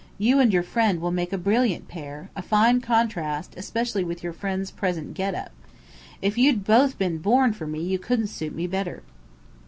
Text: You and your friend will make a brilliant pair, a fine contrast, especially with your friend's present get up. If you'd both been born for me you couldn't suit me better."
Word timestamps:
You 0.17 0.39
and 0.39 0.51
your 0.51 0.63
friend 0.63 0.99
will 0.99 1.11
make 1.11 1.31
a 1.31 1.37
brilliant 1.37 1.87
pair, 1.87 2.31
a 2.35 2.41
fine 2.41 2.81
contrast, 2.81 3.53
especially 3.55 4.03
with 4.03 4.23
your 4.23 4.33
friend's 4.33 4.71
present 4.71 5.13
get 5.13 5.35
up. 5.35 5.51
If 6.23 6.39
you'd 6.39 6.63
both 6.63 6.97
been 6.97 7.19
born 7.19 7.53
for 7.53 7.67
me 7.67 7.83
you 7.83 7.99
couldn't 7.99 8.25
suit 8.25 8.55
me 8.55 8.65
better." 8.65 9.03